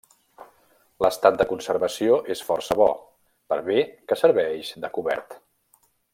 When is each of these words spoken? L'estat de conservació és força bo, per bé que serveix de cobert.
L'estat 1.05 1.35
de 1.41 1.45
conservació 1.51 2.17
és 2.37 2.41
força 2.47 2.79
bo, 2.81 2.87
per 3.53 3.59
bé 3.69 3.79
que 4.11 4.19
serveix 4.23 4.73
de 4.87 4.93
cobert. 4.97 5.39